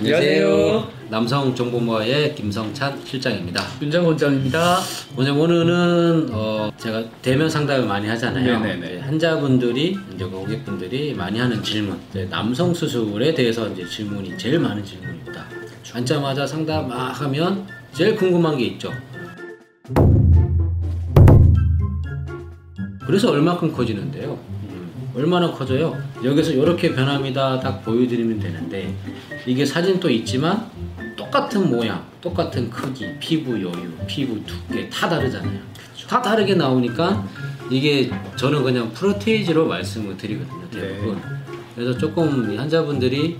안녕하세요. 0.00 0.88
남성 1.10 1.54
정보모아의 1.54 2.34
김성찬 2.34 3.04
실장입니다. 3.04 3.62
윤장 3.82 4.06
원장입니다. 4.06 4.78
오늘 5.14 5.32
오늘은 5.32 6.28
어 6.32 6.72
제가 6.78 7.04
대면 7.20 7.50
상담을 7.50 7.86
많이 7.86 8.08
하잖아요. 8.08 8.60
네네네. 8.60 9.00
환자분들이 9.00 9.98
이제 10.14 10.24
고객분들이 10.24 11.12
많이 11.12 11.38
하는 11.38 11.62
질문, 11.62 12.00
남성 12.30 12.72
수술에 12.72 13.34
대해서 13.34 13.68
이제 13.68 13.86
질문이 13.86 14.38
제일 14.38 14.58
많은 14.58 14.82
질문입니다. 14.82 15.44
앉자마자 15.92 16.46
상담 16.46 16.88
막 16.88 17.20
하면 17.20 17.66
제일 17.92 18.16
궁금한 18.16 18.56
게 18.56 18.64
있죠. 18.68 18.90
그래서 23.06 23.30
얼마큼 23.32 23.70
커지는데요? 23.72 24.38
음, 25.10 25.16
얼마나 25.16 25.50
커져요? 25.50 25.96
여기서 26.22 26.52
이렇게 26.52 26.94
변합니다. 26.94 27.60
딱 27.60 27.84
보여드리면 27.84 28.38
되는데 28.40 28.94
이게 29.46 29.64
사진 29.64 29.98
또 30.00 30.10
있지만 30.10 30.68
똑같은 31.16 31.70
모양, 31.70 32.04
똑같은 32.20 32.70
크기, 32.70 33.06
피부 33.18 33.52
여유, 33.52 33.90
피부 34.06 34.42
두께 34.44 34.88
다 34.88 35.08
다르잖아요. 35.08 35.60
다 36.08 36.20
다르게 36.20 36.54
나오니까 36.54 37.26
이게 37.70 38.10
저는 38.36 38.62
그냥 38.62 38.92
프로테이지로 38.92 39.66
말씀을 39.66 40.16
드리거든요, 40.16 40.68
대부분. 40.70 41.20
그래서 41.74 41.96
조금 41.96 42.52
이 42.52 42.56
환자분들이 42.56 43.38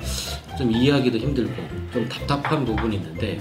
좀 0.56 0.70
이해하기도 0.70 1.18
힘들고 1.18 1.52
좀 1.92 2.08
답답한 2.08 2.64
부분이 2.64 2.96
있는데 2.96 3.40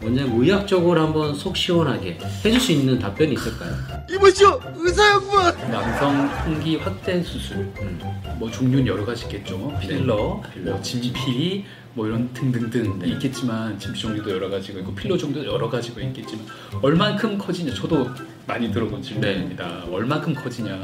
먼저 0.00 0.24
의학적으로 0.24 1.00
한번 1.00 1.34
속 1.34 1.56
시원하게 1.56 2.18
해줄 2.44 2.58
수 2.60 2.72
있는 2.72 2.98
답변이 2.98 3.34
있을까요? 3.34 3.74
이보시오 4.10 4.60
의사 4.76 5.10
양반 5.10 5.70
남성 5.70 6.26
성기 6.46 6.76
확대 6.76 7.22
수술, 7.22 7.58
음. 7.80 8.00
뭐 8.38 8.50
종류는 8.50 8.86
여러 8.86 9.04
가지 9.04 9.24
있겠죠. 9.24 9.58
필러, 9.80 10.42
필러. 10.52 10.72
뭐 10.72 10.80
진피, 10.82 11.64
뭐 11.92 12.06
이런 12.06 12.32
등등등 12.32 12.98
네. 13.00 13.08
있겠지만 13.10 13.78
진피 13.78 14.00
종류도 14.00 14.30
여러 14.30 14.48
가지가 14.48 14.80
있고 14.80 14.94
필러 14.94 15.18
종류도 15.18 15.46
여러 15.46 15.68
가지가 15.68 16.00
있겠지만 16.00 16.46
얼만큼 16.80 17.36
커지냐? 17.36 17.74
저도 17.74 18.08
많이 18.46 18.72
들어본 18.72 19.02
질문입니다. 19.02 19.84
얼만큼 19.90 20.34
커지냐? 20.34 20.80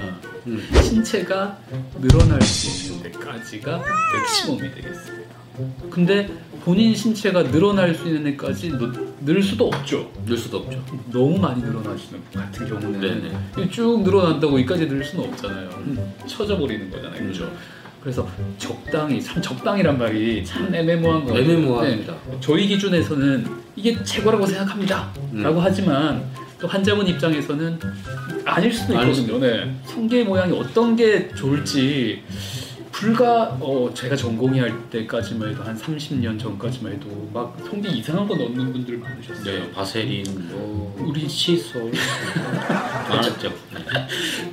음. 0.47 0.69
신체가 0.83 1.59
늘어날 2.01 2.43
수 2.43 2.93
있는 2.93 3.03
데까지가 3.11 3.83
맥시멈이 4.13 4.75
되겠습니다. 4.75 5.37
근데 5.91 6.29
본인 6.67 6.93
신체가 6.97 7.45
늘어날 7.53 7.95
수 7.95 8.09
있는 8.09 8.25
데까지 8.25 8.71
늘- 8.71 8.93
늘 9.25 9.41
수도 9.41 9.69
없죠. 9.69 10.11
늘 10.27 10.37
수도 10.37 10.57
없죠. 10.59 10.83
너무 11.13 11.39
많이 11.39 11.63
늘어나시는 11.63 12.21
분 12.33 12.43
같은 12.43 12.69
경우는 12.69 13.01
네네. 13.55 13.71
쭉 13.71 14.03
늘어난다고 14.03 14.55
여기까지 14.55 14.89
늘 14.89 15.05
수는 15.05 15.27
없잖아요. 15.29 15.71
쳐져 16.27 16.59
버리는 16.59 16.91
거잖아요, 16.91 17.23
그렇죠? 17.23 17.53
그래서 18.03 18.29
적당히 18.59 19.23
참 19.23 19.41
적당이란 19.41 19.97
말이 19.97 20.45
참 20.45 20.75
애매모호한 20.75 21.25
거예요. 21.27 21.39
애매모호합니다. 21.45 22.13
네, 22.33 22.37
저희 22.41 22.67
기준에서는 22.67 23.47
이게 23.77 24.03
최고라고 24.03 24.45
생각합니다. 24.45 25.13
음. 25.35 25.45
라고 25.45 25.61
하지만 25.61 26.25
또 26.59 26.67
환자분 26.67 27.07
입장에서는 27.07 27.79
아닐 28.45 28.73
수도 28.73 28.93
있거든요. 28.95 29.39
네. 29.39 29.73
성게 29.85 30.25
모양이 30.25 30.53
어떤 30.59 30.97
게 30.97 31.29
좋을지 31.29 32.25
불과 33.01 33.55
어, 33.61 33.91
제가 33.93 34.17
전공의 34.17 34.59
할 34.61 34.89
때까지만 34.89 35.51
해도 35.51 35.63
한 35.63 35.77
30년 35.77 36.41
전까지만 36.41 36.95
해도 36.95 37.29
막 37.33 37.55
성게 37.69 37.91
이상한 37.91 38.27
거 38.27 38.35
넣는 38.35 38.73
분들 38.73 38.97
많으셨어요. 38.97 39.45
네, 39.45 39.71
바세린, 39.71 40.25
뭐. 40.51 40.97
우리 41.07 41.29
칫솔 41.29 41.93
많았죠. 43.11 43.53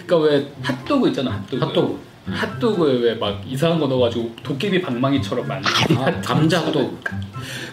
그러니까 0.05 0.17
왜 0.17 0.51
핫도그 0.61 1.07
있잖아 1.09 1.31
핫도그. 1.31 1.65
핫도그. 1.65 1.99
핫도그에 2.25 2.93
왜 2.99 3.15
막 3.15 3.41
이상한 3.47 3.79
거 3.79 3.87
넣어가지고 3.87 4.33
도깨비 4.43 4.81
방망이처럼 4.81 5.47
만든 5.47 5.97
아, 5.97 6.21
감자도. 6.21 6.97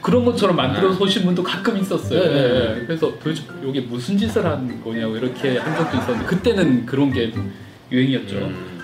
그런 0.00 0.24
것처럼 0.24 0.54
만들어 0.54 0.92
서 0.92 1.02
오신 1.04 1.24
분도 1.24 1.42
가끔 1.42 1.78
있었어요. 1.78 2.20
네, 2.20 2.28
네, 2.28 2.74
네. 2.76 2.84
그래서 2.86 3.12
도대체 3.18 3.42
이게 3.64 3.80
무슨 3.80 4.16
짓을 4.16 4.44
하는 4.46 4.80
거냐고 4.82 5.16
이렇게 5.16 5.58
한 5.58 5.76
적도 5.76 5.96
있었는데 5.98 6.26
그때는 6.26 6.86
그런 6.86 7.12
게 7.12 7.32
유행이었죠. 7.92 8.36
음, 8.38 8.79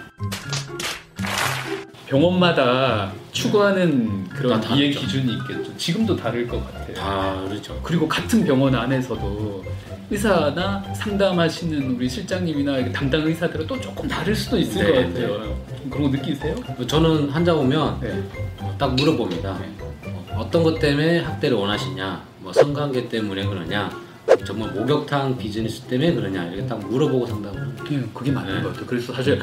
병원마다 2.07 3.13
추구하는 3.33 4.29
그런 4.29 4.61
다 4.61 4.75
이해. 4.75 4.91
기준이 4.91 5.33
있겠죠 5.35 5.77
지금도 5.77 6.17
다를 6.17 6.47
것 6.47 6.65
같아요 6.73 6.95
다 6.95 7.43
그렇죠. 7.49 7.79
그리고 7.83 8.09
같은 8.09 8.45
병원 8.45 8.75
안에서도 8.75 9.65
의사나 10.09 10.85
상담하시는 10.95 11.97
우리 11.97 12.09
실장님이나 12.09 12.93
담당 12.93 13.23
의사들은 13.27 13.67
또 13.67 13.81
조금 13.81 14.07
다를 14.09 14.35
수도 14.37 14.57
있을 14.57 14.85
네, 14.85 14.93
것 14.93 15.09
같아요. 15.09 15.57
그런 15.91 16.11
거 16.11 16.17
느끼세요? 16.17 16.55
저는 16.87 17.29
환자 17.31 17.53
오면 17.53 17.99
네. 18.01 18.23
딱 18.79 18.95
물어봅니다. 18.95 19.59
어, 20.07 20.37
어떤 20.39 20.63
것 20.63 20.79
때문에 20.79 21.21
학대를 21.21 21.57
원하시냐? 21.57 22.23
뭐 22.39 22.53
성관계 22.53 23.09
때문에 23.09 23.45
그러냐? 23.47 23.91
정말 24.45 24.71
목욕탕 24.73 25.39
비즈니스 25.39 25.83
때문에 25.83 26.15
그러냐? 26.15 26.45
이렇게 26.49 26.67
딱 26.67 26.79
물어보고 26.89 27.27
상담을 27.27 27.61
합니다. 27.61 27.85
네, 27.89 28.03
그게 28.13 28.31
맞는 28.33 28.55
네. 28.57 28.63
것 28.63 28.69
같아요. 28.71 28.87
그래서 28.87 29.13
사실 29.13 29.41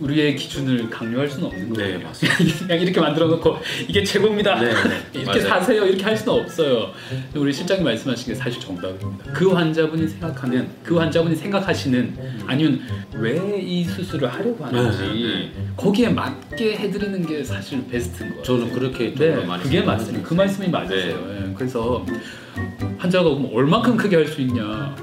우리의 0.00 0.36
기준을 0.36 0.90
강요할 0.90 1.28
수는 1.28 1.46
없는 1.46 1.72
거예요. 1.74 1.98
네, 1.98 2.04
맞습니다. 2.04 2.36
그냥 2.66 2.80
이렇게 2.82 3.00
만들어 3.00 3.26
놓고 3.28 3.56
이게 3.88 4.04
최고입니다. 4.04 4.60
네, 4.60 4.68
네, 4.72 4.74
이렇게 5.20 5.24
맞아요. 5.40 5.40
사세요. 5.48 5.86
이렇게 5.86 6.04
할 6.04 6.16
수는 6.16 6.40
없어요. 6.40 6.90
우리 7.34 7.52
실장님 7.52 7.84
말씀하신 7.84 8.26
게 8.32 8.34
사실 8.34 8.60
정답입니다. 8.60 9.32
그 9.32 9.50
환자분이 9.52 10.06
생각하는, 10.08 10.68
그 10.82 10.96
환자분이 10.96 11.34
생각하시는 11.36 12.16
아니면 12.46 12.80
왜 13.14 13.36
이 13.56 13.84
수술을 13.84 14.28
하려고 14.32 14.64
하는지 14.64 14.98
네, 14.98 15.50
네, 15.56 15.68
거기에 15.76 16.08
맞게 16.10 16.76
해드리는 16.76 17.26
게 17.26 17.42
사실 17.42 17.84
베스트인 17.88 18.30
거예요. 18.30 18.42
저는 18.42 18.72
그렇게 18.72 19.14
네, 19.14 19.36
많이 19.44 19.62
그게. 19.62 19.80
맞습니다. 19.80 20.28
그 20.28 20.34
말씀이 20.34 20.68
맞으세요. 20.68 21.26
예, 21.48 21.54
그래서 21.56 22.04
환자가 23.06 23.28
오면 23.30 23.50
얼만큼 23.54 23.96
크게 23.96 24.16
할 24.16 24.26
수 24.26 24.40
있냐? 24.40 24.94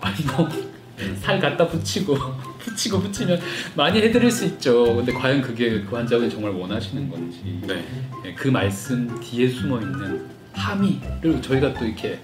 아니 0.00 0.16
뭐살 0.26 1.38
갖다 1.40 1.66
붙이고 1.68 2.16
붙이고 2.58 3.00
붙이면 3.00 3.40
많이 3.76 4.00
해드릴 4.00 4.30
수 4.30 4.44
있죠. 4.46 4.96
근데 4.96 5.12
과연 5.12 5.40
그게 5.40 5.80
그 5.82 5.94
환자분이 5.96 6.28
정말 6.30 6.50
원하시는 6.52 7.08
건지 7.08 7.60
네. 7.66 7.84
예, 8.26 8.34
그 8.34 8.48
말씀 8.48 9.08
뒤에 9.20 9.48
숨어 9.48 9.80
있는 9.80 10.22
함의를 10.52 11.40
저희가 11.40 11.72
또 11.74 11.84
이렇게 11.84 12.18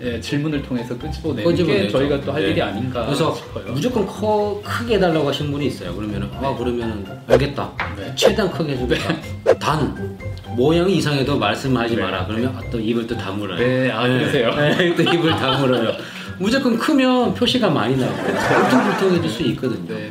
예, 0.00 0.20
질문을 0.20 0.62
통해서 0.62 0.96
끄집어내는 0.96 1.54
게. 1.56 1.88
저희가 1.88 2.20
또할 2.20 2.42
네. 2.42 2.50
일이 2.50 2.62
아닌가 2.62 3.04
그래서 3.06 3.34
싶어요. 3.34 3.72
무조건 3.72 4.06
커 4.06 4.60
크게 4.64 4.94
해달라고 4.96 5.28
하신 5.28 5.50
분이 5.50 5.66
있어요. 5.66 5.94
그러면 5.94 6.22
은 6.22 6.30
아 6.32 6.54
그러면 6.56 6.90
은 6.90 7.06
알겠다. 7.26 7.72
네. 7.96 8.12
최대한 8.14 8.50
크게 8.52 8.72
해주겠다. 8.74 9.58
단 9.58 10.18
모양이 10.56 10.96
이상해도 10.96 11.38
말씀하지 11.38 11.96
네. 11.96 12.02
마라. 12.02 12.26
그러면 12.26 12.54
아, 12.56 12.60
또 12.70 12.78
입을 12.78 13.06
또 13.06 13.16
다물어요. 13.16 13.58
네, 13.58 13.90
아, 13.90 14.02
그러세요? 14.06 14.54
네, 14.54 14.94
또 14.94 15.02
입을 15.02 15.30
다물어요. 15.30 15.92
무조건 16.38 16.76
크면 16.78 17.34
표시가 17.34 17.70
많이 17.70 17.96
나고 17.96 18.12
울퉁불퉁해질 18.12 19.30
수 19.30 19.42
있거든요. 19.44 19.94
네, 19.94 20.10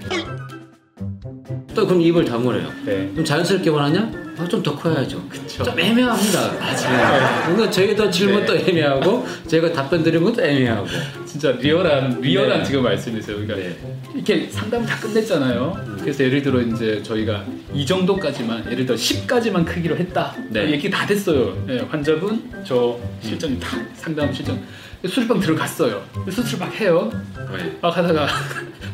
또 1.73 1.85
그럼 1.87 2.01
입을 2.01 2.25
다물어요. 2.25 2.67
네. 2.85 3.09
그럼 3.11 3.25
자연스럽게 3.25 3.69
원하냐? 3.69 4.22
아, 4.37 4.47
좀더 4.47 4.75
커야죠. 4.75 5.21
그쵸. 5.29 5.63
좀 5.63 5.79
애매합니다. 5.79 6.53
맞아요. 6.53 7.43
그러니까 7.45 7.69
저희도 7.69 8.09
질문도 8.09 8.53
네. 8.53 8.65
애매하고 8.67 9.25
저희가 9.47 9.71
답변 9.73 10.03
드리는 10.03 10.23
것도 10.23 10.43
애매하고. 10.43 10.87
진짜 11.25 11.51
리얼한 11.51 12.21
리얼한 12.21 12.59
네. 12.59 12.63
지금 12.63 12.83
말씀이세요. 12.83 13.37
그러니까 13.37 13.55
네. 13.55 13.75
이렇게 14.15 14.47
상담 14.49 14.85
다 14.85 14.99
끝냈잖아요. 14.99 15.97
그래서 16.01 16.23
예를 16.23 16.41
들어 16.41 16.61
이제 16.61 17.01
저희가 17.03 17.45
이 17.73 17.85
정도까지만 17.85 18.71
예를 18.71 18.85
들어 18.85 18.97
10까지만 18.97 19.65
크기로 19.65 19.95
했다. 19.97 20.35
네. 20.49 20.71
얘기 20.71 20.89
다 20.89 21.05
됐어요. 21.05 21.55
예, 21.69 21.79
환자분 21.89 22.63
저 22.63 22.99
실장님 23.21 23.59
다 23.59 23.77
상담 23.95 24.33
실장 24.33 24.59
수술방 25.05 25.39
들어갔어요. 25.39 26.01
수술 26.31 26.59
막 26.59 26.73
해요. 26.79 27.11
네. 27.55 27.77
막 27.81 27.95
하다가 27.95 28.27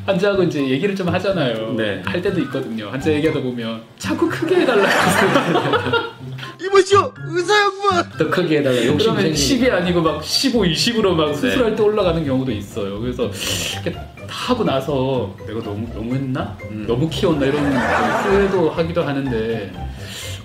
환자하고 0.05 0.43
이제 0.43 0.67
얘기를 0.67 0.95
좀 0.95 1.09
하잖아요. 1.09 1.73
네. 1.73 2.01
할 2.05 2.21
때도 2.21 2.39
있거든요. 2.41 2.89
환자 2.89 3.11
얘기하다 3.11 3.41
보면 3.41 3.81
자꾸 3.97 4.27
크게 4.29 4.61
해달라고. 4.61 4.89
이보시오 6.61 7.13
의사 7.27 7.53
양반 7.61 8.09
더 8.17 8.29
크게 8.29 8.59
해달라 8.59 8.77
욕심 8.85 8.97
그러면 9.13 9.33
생기니까. 9.35 9.77
10이 9.77 9.81
아니고 9.81 10.01
막 10.01 10.23
15, 10.23 10.61
20으로 10.61 11.13
막 11.13 11.27
네. 11.27 11.35
수술할 11.35 11.75
때 11.75 11.83
올라가는 11.83 12.23
경우도 12.25 12.51
있어요. 12.51 12.99
그래서 12.99 13.29
이렇게 13.73 13.91
다 13.91 14.03
하고 14.27 14.63
나서 14.63 15.35
내가 15.47 15.61
너무 15.61 15.87
너무 15.93 16.13
했나? 16.15 16.57
음. 16.69 16.85
너무 16.87 17.09
키웠나 17.09 17.45
이런 17.45 17.63
후회도 17.73 18.69
하기도 18.71 19.03
하는데 19.03 19.71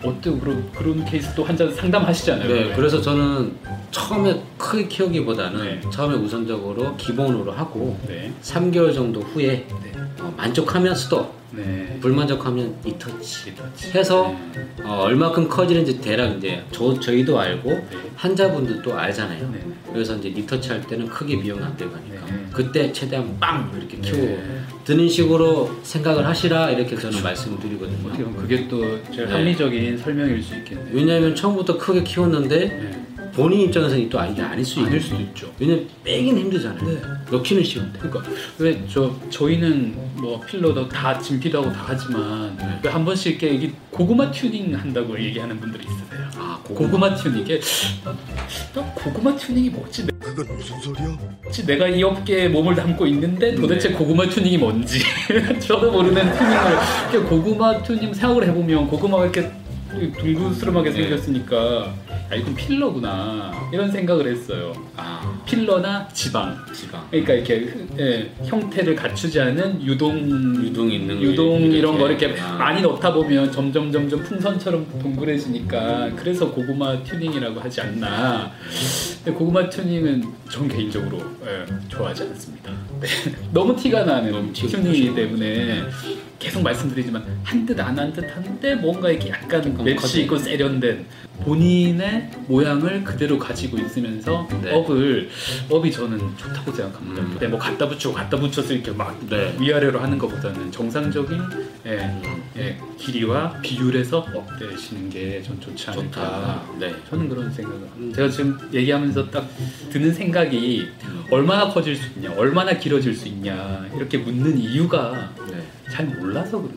어때요? 0.05 0.39
그런 0.39 0.71
그런 0.73 1.05
케이스 1.05 1.35
또 1.35 1.45
환자 1.45 1.69
상담하시잖아요. 1.71 2.49
네, 2.49 2.73
그래서 2.75 3.01
저는 3.01 3.57
처음에 3.91 4.43
크게 4.59 4.89
키우기보다는 4.89 5.65
네. 5.65 5.91
처음에 5.91 6.17
우선적으로 6.17 6.97
기본으로 6.97 7.53
하고 7.53 7.99
네. 8.07 8.33
3개월 8.43 8.95
정도 8.95 9.21
후에 9.21 9.67
네. 9.83 9.93
어, 10.21 10.33
만족하면 10.37 10.95
스톱, 10.95 11.33
네. 11.53 11.99
불만족하면 12.01 12.75
retouch 12.85 13.51
retouch. 13.51 13.97
해서 13.97 14.35
네. 14.55 14.67
어, 14.85 15.03
얼마큼 15.03 15.49
커지는지 15.49 16.01
대략 16.01 16.37
이제 16.39 16.63
저, 16.73 16.99
저희도 16.99 17.39
알고 17.39 17.71
네. 17.71 17.87
환자분들도 18.17 18.93
알잖아요. 18.93 19.51
네. 19.53 19.61
그래서 19.93 20.17
이제 20.17 20.31
retouch 20.31 20.71
할 20.71 20.81
때는 20.83 21.07
크게 21.07 21.41
비용 21.41 21.63
안 21.63 21.77
들어가니까 21.77 22.27
네. 22.27 22.47
그때 22.53 22.93
최대한 22.93 23.39
빵 23.39 23.71
이렇게 23.77 23.99
키워 23.99 24.17
네. 24.19 24.61
드는 24.85 25.09
식으로 25.09 25.71
생각을 25.83 26.27
하시라 26.27 26.71
이렇게 26.71 26.97
저는 26.97 27.23
말씀을 27.23 27.57
어떻게 27.57 27.69
드리거든요. 27.69 27.99
보면 28.13 28.37
그게 28.37 28.67
또 28.69 29.01
제일 29.13 29.27
네. 29.27 29.33
합리적인 29.33 29.99
설명일 29.99 30.43
수 30.43 30.55
있겠네요. 30.57 30.89
왜냐하면 30.93 31.35
처음부터 31.35 31.79
크게 31.79 32.03
키웠는데 32.03 32.59
네. 32.69 33.05
본인 33.35 33.63
입장에서는 33.63 34.09
또 34.09 34.19
이게 34.25 34.43
아닐 34.43 34.65
수 34.65 34.81
아닐 34.81 34.93
있는 34.93 35.01
수도 35.01 35.21
있죠. 35.21 35.53
왜냐면 35.59 35.87
빼긴 36.05 36.39
힘들잖아요. 36.39 36.85
네. 36.89 37.01
넣기는 37.31 37.65
쉬운데. 37.65 37.99
그러니까 37.99 38.23
왜 38.59 38.81
저 38.89 39.13
저희는 39.31 39.95
뭐 40.17 40.41
필러도 40.41 40.89
다 40.89 41.19
진피도 41.19 41.63
하고 41.63 41.73
다 41.73 41.85
하지만 41.87 42.57
네. 42.57 42.79
왜한 42.83 43.05
번씩 43.05 43.43
이렇게 43.43 43.55
이게 43.55 43.73
고구마 43.91 44.31
튜닝 44.31 44.75
한다고 44.79 45.19
얘기하는 45.19 45.59
분들이 45.61 45.85
있으세요. 45.85 46.29
아 46.37 46.59
고구마 46.63 47.15
튜닝 47.15 47.43
이게 47.43 47.61
나, 48.05 48.15
나 48.75 48.83
고구마 48.95 49.35
튜닝이 49.37 49.71
뭐지? 49.71 50.07
그건 50.21 50.57
무슨 50.57 50.81
소리야? 50.81 51.19
혹시 51.45 51.67
내가 51.67 51.89
이 51.89 52.03
업계에 52.03 52.49
몸을 52.49 52.75
담고 52.75 53.07
있는데 53.09 53.55
도대체 53.55 53.89
네. 53.91 53.95
고구마 53.95 54.29
튜닝이 54.29 54.59
뭔지 54.59 55.01
저도 55.61 55.91
모르는 55.91 56.15
튜닝을 56.33 56.79
이렇게 57.13 57.29
고구마 57.29 57.83
튜닝 57.83 58.13
생각을 58.15 58.47
해보면 58.49 58.87
고구마가 58.89 59.25
이렇게 59.25 59.51
둥그스름하게 59.95 60.91
네. 60.91 60.97
생겼으니까 61.03 61.95
아 62.31 62.35
이건 62.35 62.55
필러구나 62.55 63.53
이런 63.73 63.91
생각을 63.91 64.27
했어요. 64.29 64.73
아 64.97 65.41
필러나 65.47 66.09
지방. 66.13 66.57
지방. 66.73 67.07
그러니까 67.11 67.35
이렇게 67.35 67.75
예, 67.99 68.31
형태를 68.45 68.95
갖추지 68.97 69.41
않은 69.41 69.83
유동 69.83 70.19
유동 70.65 70.91
있는 70.91 71.17
거 71.17 71.23
유동. 71.23 71.61
이런 71.61 71.99
거 71.99 72.09
이렇게 72.09 72.35
아. 72.41 72.55
많이 72.55 72.83
넣다 72.83 73.13
보면 73.13 73.53
점점 73.53 73.93
점점 73.93 74.23
풍선처럼 74.23 74.87
동그래지니까 75.03 76.11
그래서 76.17 76.51
고구마 76.51 77.03
튜닝이라고 77.03 77.61
하지 77.61 77.81
않나. 77.83 78.51
근데 79.25 79.39
고구마 79.39 79.69
튜닝은 79.69 80.25
전 80.49 80.69
개인적으로 80.69 81.19
예, 81.47 81.65
좋아하지 81.89 82.23
않습니다. 82.25 82.73
네. 83.01 83.07
너무 83.53 83.77
티가 83.77 84.05
나는 84.05 84.53
튜닝이기. 84.53 85.15
때문에 85.15 85.83
계속 86.45 86.63
말씀드리지만 86.63 87.25
한 87.43 87.65
듯 87.65 87.81
안 87.81 87.99
한 87.99 88.13
듯 88.13 88.25
한데 88.37 88.75
뭔가 88.75 89.11
이렇게 89.11 89.31
약간 89.31 89.75
커진. 89.97 90.23
있고 90.23 90.37
세련된 90.37 91.07
본인의 91.43 92.31
모양을 92.47 93.03
그대로 93.03 93.39
가지고 93.39 93.79
있으면서 93.79 94.47
네. 94.63 94.73
up을 94.73 95.29
up이 95.71 95.91
저는 95.91 96.19
좋다고 96.37 96.71
생각합니다. 96.73 97.23
음. 97.23 97.31
근데 97.31 97.49
뭐 97.49 97.59
갖다 97.59 97.89
붙이고 97.89 98.13
갖다 98.13 98.39
붙여서 98.39 98.75
이렇게 98.75 98.91
막 98.93 99.19
네. 99.29 99.57
위아래로 99.59 99.99
하는 99.99 100.19
것보다는 100.19 100.71
정상적인 100.71 101.41
예, 101.87 101.91
음, 101.99 102.43
예, 102.57 102.77
길이와 102.99 103.59
비율에서 103.63 104.19
up 104.35 104.47
되시는 104.59 105.11
게 105.11 105.43
전 105.45 105.61
좋지 105.61 105.91
않을까. 105.91 106.05
좋다. 106.21 106.63
네. 106.79 106.95
저는 107.11 107.29
그런 107.29 107.51
생각을 107.53 107.79
음. 107.81 107.91
합니다. 107.95 108.17
제가 108.17 108.29
지금 108.31 108.59
얘기하면서 108.73 109.31
딱 109.31 109.49
드는 109.91 110.13
생각이 110.13 110.89
얼마나 111.35 111.69
커질 111.69 111.97
수 111.97 112.09
있냐, 112.17 112.33
얼마나 112.37 112.73
길어질 112.79 113.15
수 113.15 113.27
있냐 113.29 113.87
이렇게 113.97 114.19
묻는 114.19 114.57
이유가 114.57 115.33
네. 115.51 115.63
잘 115.91 116.07
몰라서 116.07 116.63
그래요. 116.63 116.77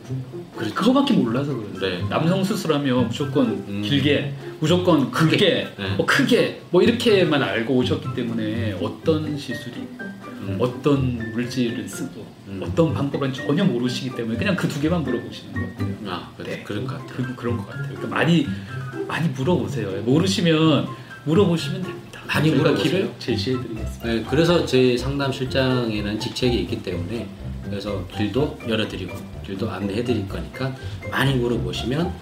그렇죠. 0.56 0.74
그거밖에 0.74 1.14
몰라서 1.14 1.54
그래요. 1.54 1.68
네. 1.80 2.08
남성 2.08 2.42
수술하면 2.42 3.06
무조건 3.08 3.46
음. 3.68 3.82
길게, 3.82 4.34
무조건 4.58 5.10
크게, 5.12 5.68
네. 5.76 5.94
뭐 5.96 6.04
크게, 6.04 6.62
뭐 6.70 6.82
이렇게만 6.82 7.40
알고 7.40 7.72
오셨기 7.74 8.14
때문에 8.16 8.76
어떤 8.82 9.38
시술이, 9.38 9.76
음. 9.76 10.56
어떤 10.60 11.32
물질을 11.32 11.88
쓰고, 11.88 12.26
음. 12.48 12.60
어떤 12.62 12.92
방법은 12.92 13.32
전혀 13.32 13.64
모르시기 13.64 14.16
때문에 14.16 14.36
그냥 14.38 14.56
그 14.56 14.66
두 14.68 14.80
개만 14.80 15.02
물어보시는 15.04 15.52
것 15.52 15.60
같아요. 15.76 15.96
아 16.06 16.32
그래, 16.36 16.56
네. 16.56 16.62
그런 16.64 16.84
것 16.86 16.98
같아요. 16.98 17.16
그, 17.16 17.34
그런 17.36 17.56
것 17.56 17.66
같아요. 17.68 17.86
그러니까 17.94 18.08
많이 18.08 18.46
많이 19.06 19.28
물어보세요. 19.28 20.02
모르시면 20.02 20.86
물어보시면 21.24 21.82
됩니다. 21.82 22.07
많이. 22.28 22.82
길을 22.82 23.12
제시해드리겠습니다. 23.18 24.06
네, 24.06 24.24
그래서 24.28 24.64
제 24.66 24.96
상담 24.96 25.32
실장에는 25.32 26.20
직책이 26.20 26.56
있기 26.62 26.82
때문에 26.82 27.26
그래서 27.64 28.06
길도 28.16 28.58
열어드리고 28.68 29.16
길도 29.44 29.70
안내해드릴 29.70 30.28
거니까 30.28 30.74
많이 31.10 31.34
물어보시면 31.34 32.12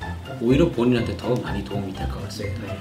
오히려 0.41 0.69
본인한테 0.71 1.17
더 1.17 1.35
많이 1.37 1.65
도움이 1.65 1.93
될 1.93 2.09
것 2.09 2.23
같습니다. 2.25 2.75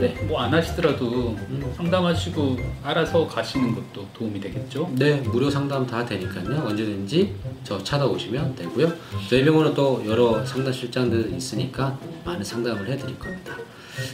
네, 0.00 0.08
뭐 0.26 0.40
안 0.40 0.54
하시더라도 0.54 1.36
음. 1.50 1.72
상담하시고 1.76 2.56
알아서 2.82 3.26
가시는 3.26 3.74
것도 3.74 4.08
도움이 4.14 4.40
되겠죠. 4.40 4.90
네, 4.94 5.16
무료 5.20 5.50
상담 5.50 5.86
다 5.86 6.04
되니까요. 6.06 6.64
언제든지 6.66 7.34
저 7.62 7.82
찾아오시면 7.82 8.54
되고요. 8.56 8.90
저희 9.28 9.44
병원은 9.44 9.74
또 9.74 10.02
여러 10.06 10.44
상담 10.46 10.72
실장들 10.72 11.32
있으니까 11.36 11.98
많은 12.24 12.42
상담을 12.42 12.88
해드릴 12.88 13.18
겁니다. 13.18 13.54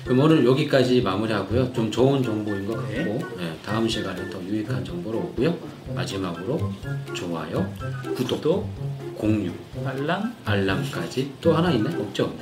그럼 0.04 0.20
오늘 0.20 0.44
여기까지 0.44 1.00
마무리하고요. 1.02 1.72
좀 1.72 1.90
좋은 1.90 2.22
정보인 2.22 2.66
것 2.66 2.76
같고 2.76 3.18
네, 3.38 3.56
다음 3.64 3.88
시간에 3.88 4.28
더 4.30 4.42
유익한 4.42 4.84
정보로 4.84 5.18
오고요. 5.18 5.56
마지막으로 5.94 6.72
좋아요, 7.14 7.72
구독, 8.16 8.40
또 8.40 8.68
공유, 9.16 9.50
알람 9.84 10.34
알람까지 10.44 11.32
또 11.40 11.54
하나 11.54 11.70
있네? 11.72 11.94
없죠? 11.96 12.32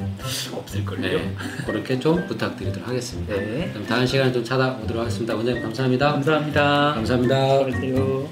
없을걸요. 0.53 1.01
네, 1.01 1.35
그렇게 1.67 1.99
좀 1.99 2.27
부탁드리도록 2.27 2.89
하겠습니다. 2.89 3.35
네. 3.35 3.71
그럼 3.73 3.87
다음 3.87 4.07
시간에 4.07 4.33
좀 4.33 4.45
찾아오도록 4.45 5.01
하겠습니다. 5.03 5.35
원장님 5.35 5.63
감사합니다. 5.63 6.13
감사합니다. 6.13 6.93
감사합니다. 6.95 7.37
안녕하세요. 7.65 8.29